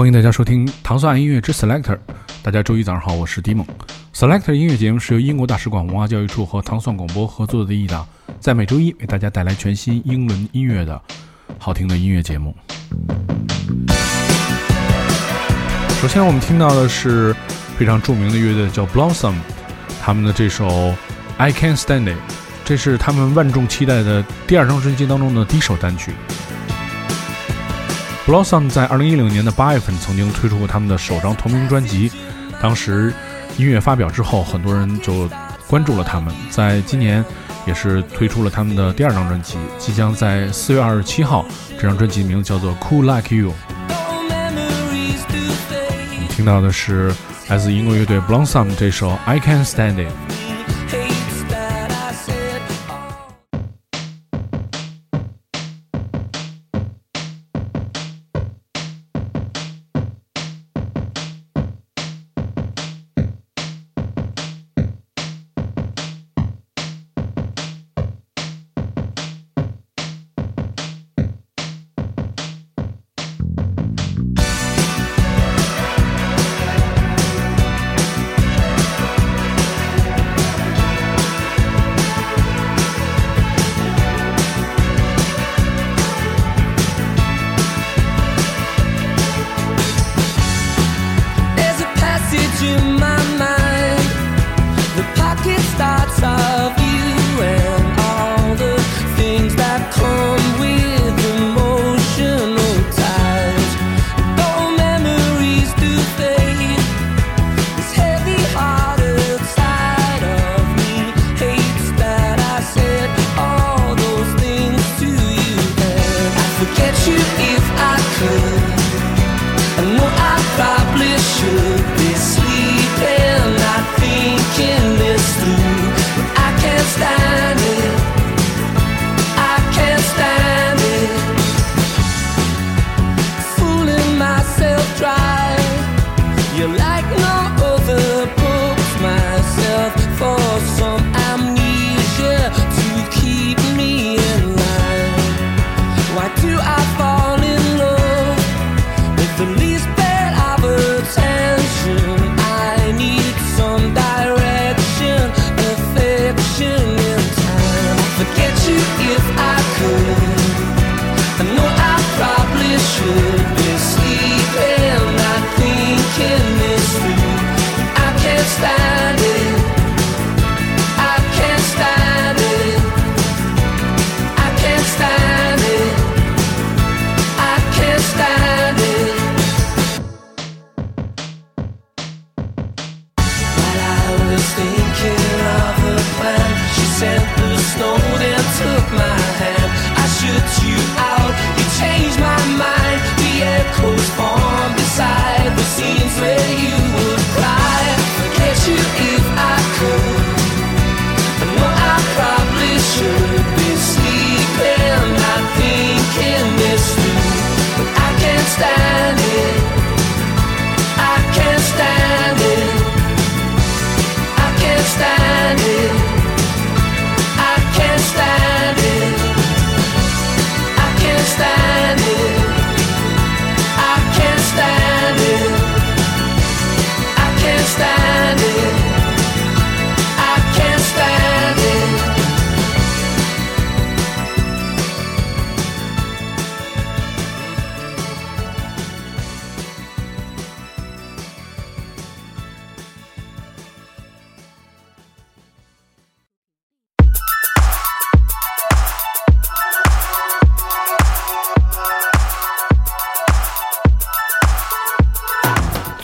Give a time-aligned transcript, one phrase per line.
[0.00, 1.98] 欢迎大家收听糖蒜音乐之 Selector。
[2.42, 3.66] 大家周一早上好，我是迪蒙。
[4.14, 8.08] Selector 音乐节目是由英国大使馆文化教育处和糖蒜广播合作的一档，
[8.40, 10.98] 在每周一为大家带来全新英伦音乐的
[11.58, 12.56] 好听的音乐节目。
[16.00, 17.36] 首先，我们听到的是
[17.76, 19.34] 非常著名的乐队叫 Blossom，
[20.00, 20.66] 他们的这首
[21.36, 22.16] 《I Can't Stand It》，
[22.64, 26.12] 这是他们万众期待的第二张专辑当中的第一首单曲。
[28.30, 32.12] Blossom 在2016年的八月份曾经推出过他们的首张同名专辑，
[32.62, 33.12] 当时
[33.56, 35.28] 音乐发表之后，很多人就
[35.66, 36.32] 关注了他们。
[36.48, 37.24] 在今年，
[37.66, 41.44] 也是推出了他们的第二张专辑，即将在四月二十七号，
[41.76, 43.50] 这张专辑名字叫做《Cool Like You》。
[46.12, 47.12] 我们听到的是
[47.48, 50.06] 来自英国乐队 Blossom 这首《I Can't Stand It》。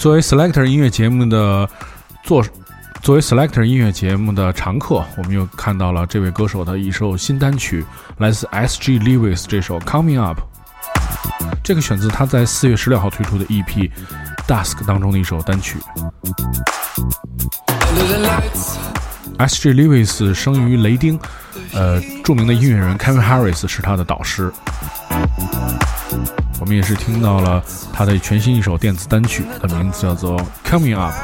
[0.06, 1.68] 作为 Selector 音乐节目的
[2.22, 2.40] 做
[3.02, 7.84] 作为 Selector 音乐节目的常客，我们又看到了这位歌手的一首新单曲，
[8.18, 9.00] 来自 S.G.
[9.00, 10.38] Lewis 这首 Coming Up。
[11.64, 13.90] 这个选自他在四月十六号推出的 EP
[14.46, 15.76] Dusk 当中的一首单曲。
[19.38, 19.74] S.G.
[19.74, 21.18] Lewis 生于雷丁，
[21.74, 24.52] 呃，著名的音乐人 Kevin Harris 是他的导师。
[26.66, 31.14] 我们也是听到了他的全新一首电子单曲，的名字叫做 Coming Up。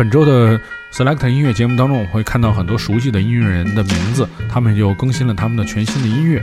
[0.00, 0.58] 本周的
[0.94, 6.42] Select 音乐节目当中，我会看到很多熟悉的音乐人的名字，他们就更新了他们的全新的音乐。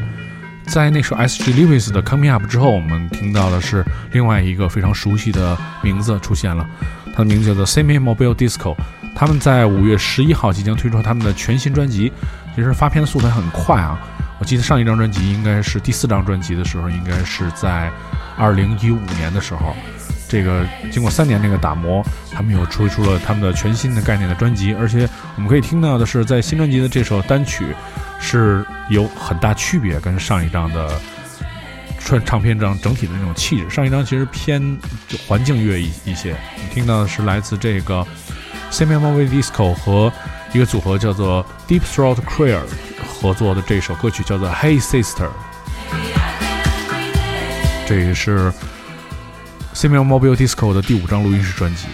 [0.68, 1.54] 在那首 S.G.
[1.54, 6.70] Lewis 的 Coming Up 之后，我们听到的是另外一个非常熟悉的名字出现了，
[7.16, 8.76] 他的名字叫做 Semi Mobile Disco。
[9.16, 12.14] 他们在五月十一号即将推出他们的全新专辑，
[12.56, 14.00] 其实发片的速度很快啊！
[14.38, 17.92] 我记得上一张专辑应该是第四张专辑的时候，应该是在
[18.38, 19.76] 二零一五年的时候。
[20.28, 27.76] 这个经过三年那个打磨，他们又推出了他们的全新的概念的专辑，而且我们可以听到的是，在新专辑的这首单曲
[28.20, 30.92] 是有很大区别，跟上一张的
[32.00, 33.70] 串唱片这样整体的那种气质。
[33.70, 38.06] 上一张其实偏就环境乐一一些，你听到的是来自这个
[38.72, 40.12] CMMV Disco 和
[40.54, 42.60] 一个组合叫做 Deep Throat Choir
[43.08, 45.30] 合作的这首歌曲叫做 Hey Sister。
[47.86, 48.52] 这也是
[49.78, 51.86] Samuel Mobile Disco 的第五张录音室专辑。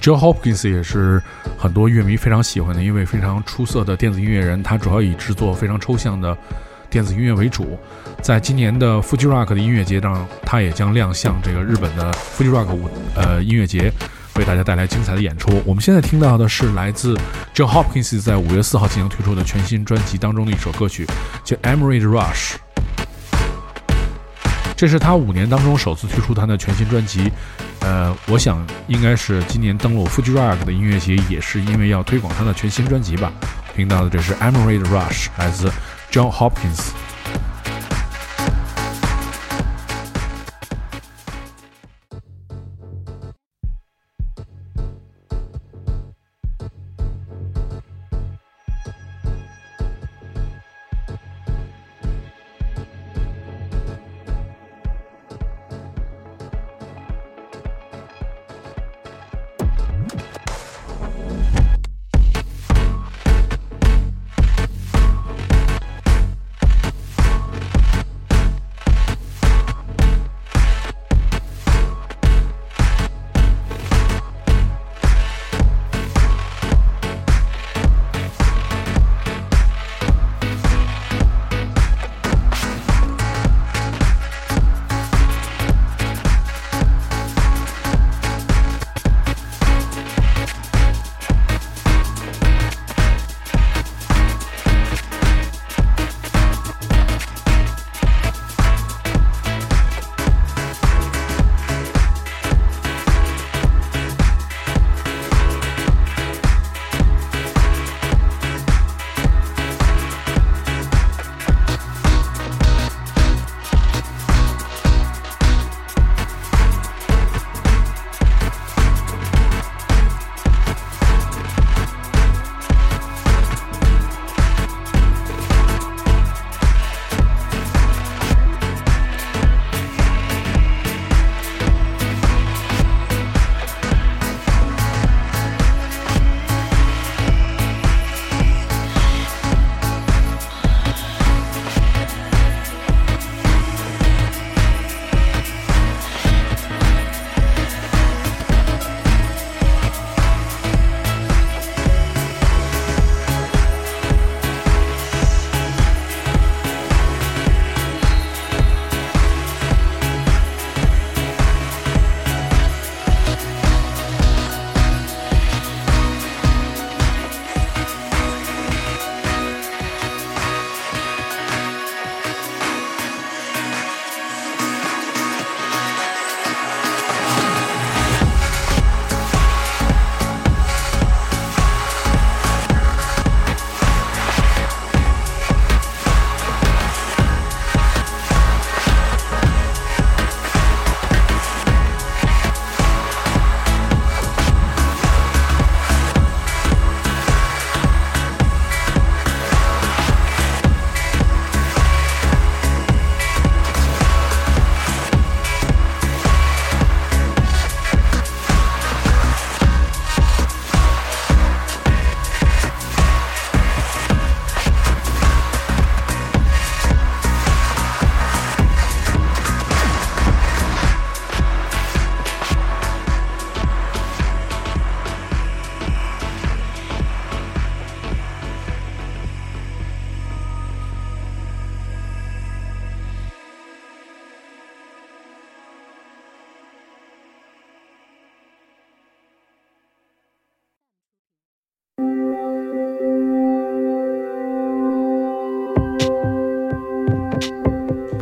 [0.00, 1.22] Joe Hopkins 也是
[1.58, 6.36] 很多乐迷非常喜欢的一位非常出色的电子音乐人，他主要以制作非常抽象的
[6.88, 7.78] 电子音乐为主。
[8.22, 13.92] 在今年的 Fuji Rock 的音乐节上，他也将亮相这个日本的 Fuji Rock 舞呃音乐节，
[14.36, 15.62] 为大家带来精彩的演出。
[15.66, 17.14] 我们现在听到的是来自
[17.54, 21.06] Joe Hopkins 在五月四号进行推出的全新专辑当中的一首歌曲，
[21.44, 22.54] 叫《Emerald Rush》。
[24.80, 27.30] 这是他五年当中首次推出他的全新专辑。
[27.80, 33.30] 呃，我想应该是今年登陆 Fuji Rock 的音乐节，也是因为要推广他的全新专辑吧。
[33.76, 35.70] 听到的这是 Emerald Rush，来自
[36.10, 36.92] John Hopkins。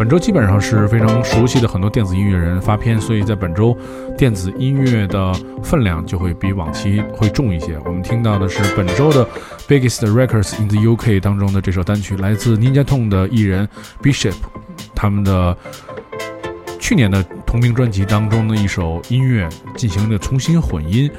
[0.08, 3.76] 本周基本上是非常熟悉的很多电子音乐人发片，所以在本周
[4.16, 5.30] 电子音乐的
[5.62, 7.78] 分量就会比往期会重一些。
[7.84, 9.22] 我们听到的是本周的
[9.68, 13.68] Biggest Records in the UK 当中的这首单曲，来自 Ninja Tune 的艺人
[14.02, 14.32] Bishop，
[14.94, 15.54] 他们的
[16.80, 21.10] 去年的同名专辑当中的一首音乐进行的重新混音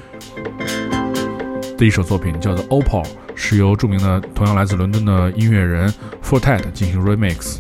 [1.78, 7.58] 的一首作品，叫做 Opal，是由著名的同样来自伦敦的音乐人 Forte 进行 remix。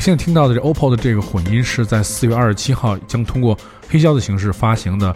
[0.00, 3.56] 现在听到的这 OPPO 的这个混音是在四月二十七号将通过
[3.88, 5.14] 黑胶的形式发行的，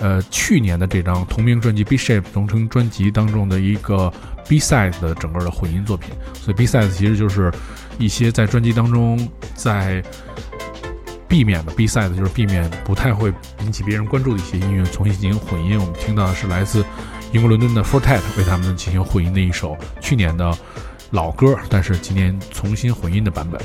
[0.00, 4.12] 呃，去年的这张同名专辑《B Shape》同称专辑当中的一个
[4.48, 6.10] B side 的整个的混音作品。
[6.34, 7.52] 所以 B side 其实就是
[7.98, 9.16] 一些在专辑当中
[9.54, 10.02] 在
[11.28, 13.32] 避免的 B side 就是避免不太会
[13.64, 15.78] 引起别人关注的一些音乐重新进行混音。
[15.78, 16.84] 我们听到的是来自
[17.32, 20.56] 英国伦敦的 Fortet 为他们进行混音的一首去年的
[21.10, 23.60] 老歌，但是今年重新混音的版本。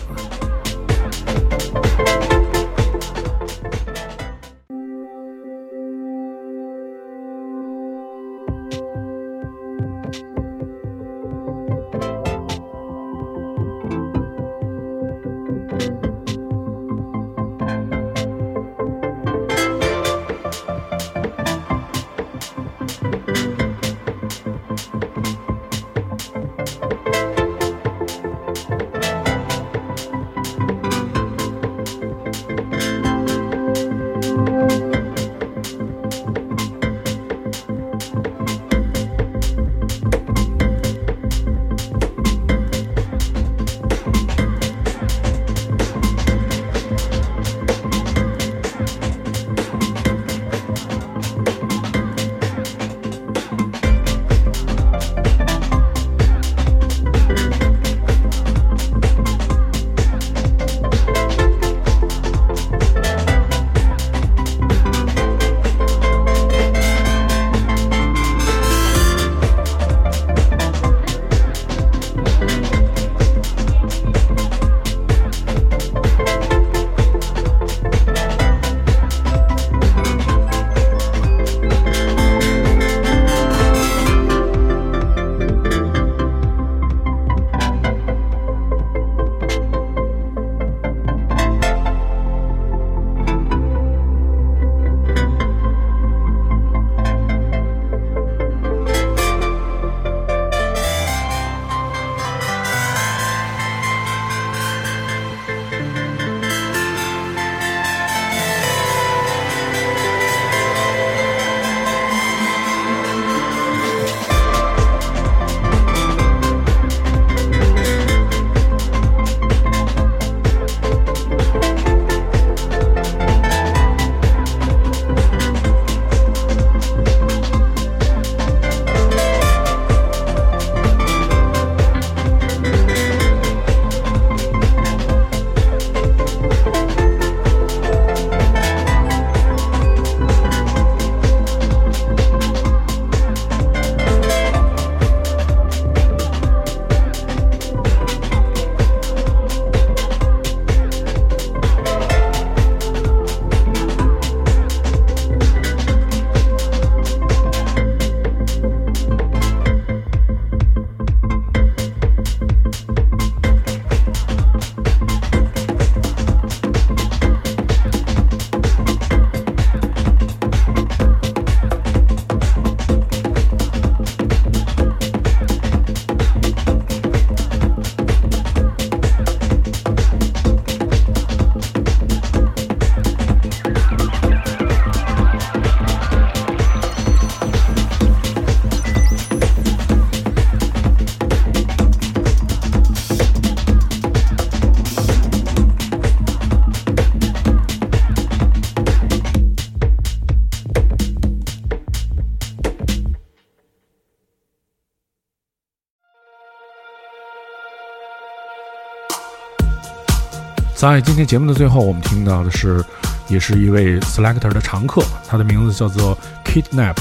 [210.82, 212.84] 在今天节目的最后，我们听到的是，
[213.28, 216.96] 也是一位 Selector 的常客，他的名字叫做 Kidnap，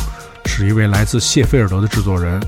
[0.45, 2.39] 是一位来自谢菲尔德的制作人。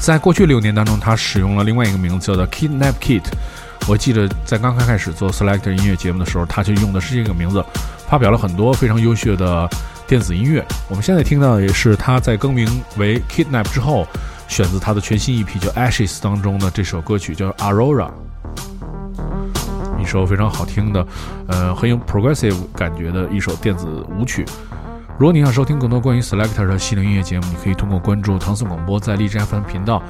[0.00, 3.24] 在过去六年当中，他使用了另外一个名字叫做 Kidnap Kit。
[3.88, 7.64] 我记得在刚刚开始做 Selector 音乐节目的时候，他就用的是这个名字，
[8.08, 9.68] 发表了很多非常优秀的
[10.06, 10.64] 电子音乐。
[10.88, 14.06] 我们现在听到的也是他在更名为 Kidnap 之后，
[14.52, 18.10] 选自他的全新 EP 叫 Ashes 当中的这首歌曲叫 Aurora。
[19.98, 21.06] 一首非常好听的，
[21.48, 24.44] 呃，很有 progressive 感觉的一首电子舞曲。
[25.18, 30.02] 如果你想收听更多关于 Selector 的系列音乐节目，你可以通过关注唐宋广播在荔枝 FM 频道，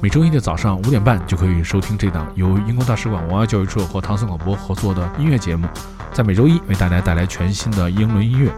[0.00, 5.68] 每周一的早上五点半就可以收听这档由英国大使馆文化教育处和唐宋广播合作的音乐节目，
[6.14, 8.50] 在每周一为大家带来全新的英伦音乐。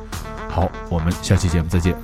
[0.48, 1.96] 好，我们下期节目再见。